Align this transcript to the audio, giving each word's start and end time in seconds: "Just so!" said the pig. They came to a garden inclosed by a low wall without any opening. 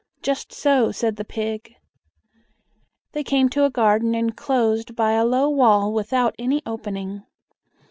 "Just 0.23 0.51
so!" 0.51 0.91
said 0.91 1.17
the 1.17 1.23
pig. 1.23 1.75
They 3.11 3.23
came 3.23 3.49
to 3.49 3.65
a 3.65 3.69
garden 3.69 4.15
inclosed 4.15 4.95
by 4.95 5.11
a 5.11 5.23
low 5.23 5.47
wall 5.47 5.93
without 5.93 6.33
any 6.39 6.63
opening. 6.65 7.21